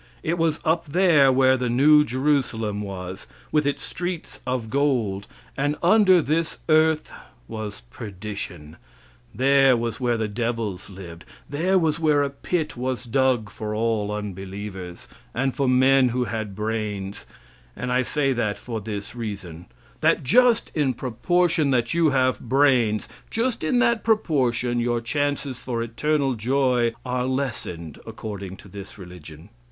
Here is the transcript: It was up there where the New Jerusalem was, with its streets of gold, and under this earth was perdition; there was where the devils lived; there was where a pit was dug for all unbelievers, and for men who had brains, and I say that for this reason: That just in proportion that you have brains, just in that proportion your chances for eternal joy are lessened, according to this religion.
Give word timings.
It 0.23 0.39
was 0.39 0.59
up 0.65 0.85
there 0.85 1.31
where 1.31 1.55
the 1.55 1.69
New 1.69 2.03
Jerusalem 2.03 2.81
was, 2.81 3.27
with 3.51 3.67
its 3.67 3.83
streets 3.83 4.39
of 4.47 4.71
gold, 4.71 5.27
and 5.55 5.75
under 5.83 6.23
this 6.23 6.57
earth 6.69 7.11
was 7.47 7.81
perdition; 7.91 8.77
there 9.31 9.77
was 9.77 9.99
where 9.99 10.17
the 10.17 10.27
devils 10.27 10.89
lived; 10.89 11.23
there 11.47 11.77
was 11.77 11.99
where 11.99 12.23
a 12.23 12.31
pit 12.31 12.75
was 12.75 13.03
dug 13.03 13.51
for 13.51 13.75
all 13.75 14.11
unbelievers, 14.11 15.07
and 15.35 15.53
for 15.55 15.69
men 15.69 16.09
who 16.09 16.23
had 16.23 16.55
brains, 16.55 17.27
and 17.75 17.91
I 17.93 18.01
say 18.01 18.33
that 18.33 18.57
for 18.57 18.81
this 18.81 19.15
reason: 19.15 19.67
That 19.99 20.23
just 20.23 20.71
in 20.73 20.95
proportion 20.95 21.69
that 21.69 21.93
you 21.93 22.09
have 22.09 22.39
brains, 22.39 23.07
just 23.29 23.63
in 23.63 23.77
that 23.81 24.03
proportion 24.03 24.79
your 24.79 24.99
chances 24.99 25.59
for 25.59 25.83
eternal 25.83 26.33
joy 26.33 26.93
are 27.05 27.25
lessened, 27.25 27.99
according 28.07 28.57
to 28.57 28.67
this 28.67 28.97
religion. 28.97 29.49